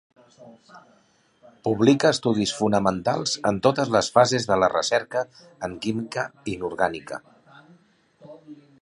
[1.67, 5.25] Publica estudis fonamentals en totes les fases de la recerca
[5.69, 7.25] en química inorgànica.